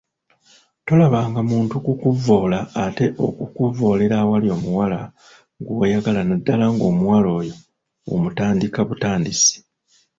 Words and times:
Tolaba 0.87 1.19
nga 1.29 1.41
muntu 1.51 1.75
kukuvvoola 1.85 2.59
ate 2.83 3.05
n’okuvvoolera 3.09 4.15
awali 4.23 4.47
omuwala 4.57 4.99
gw’oyagala 5.63 6.21
naddala 6.25 6.65
ng’omuwala 6.73 7.29
oyo 7.39 7.55
omutandika 8.13 8.79
butandisi! 8.89 9.55